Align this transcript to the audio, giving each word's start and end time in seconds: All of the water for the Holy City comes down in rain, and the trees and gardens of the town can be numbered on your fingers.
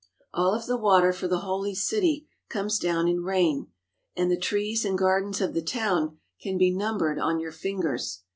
All 0.33 0.55
of 0.55 0.65
the 0.65 0.77
water 0.79 1.13
for 1.13 1.27
the 1.27 1.41
Holy 1.41 1.75
City 1.75 2.27
comes 2.49 2.79
down 2.79 3.07
in 3.07 3.21
rain, 3.21 3.67
and 4.17 4.31
the 4.31 4.35
trees 4.35 4.83
and 4.83 4.97
gardens 4.97 5.41
of 5.41 5.53
the 5.53 5.61
town 5.61 6.17
can 6.41 6.57
be 6.57 6.71
numbered 6.73 7.19
on 7.19 7.39
your 7.39 7.51
fingers. 7.51 8.23